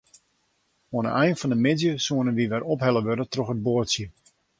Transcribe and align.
Oan 0.95 1.07
'e 1.07 1.11
ein 1.21 1.37
fan 1.39 1.53
'e 1.53 1.57
middei 1.65 1.95
soene 2.05 2.31
wy 2.37 2.45
wer 2.51 2.67
ophelle 2.73 3.01
wurde 3.05 3.25
troch 3.31 3.51
it 3.53 3.63
boatsje. 3.65 4.05